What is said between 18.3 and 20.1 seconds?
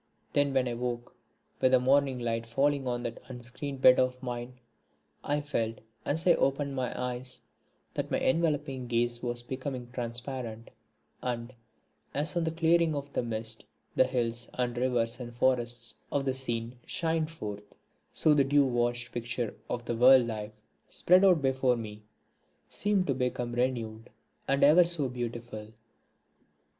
the dew washed picture of the